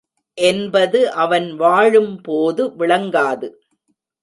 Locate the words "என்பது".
0.37-1.11